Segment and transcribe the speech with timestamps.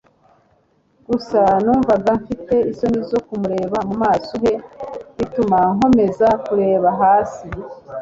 [1.07, 4.53] gusa numvaga mfite isoni zo kumureba mumaso he
[5.17, 7.47] bituma nkomeza kureba hasi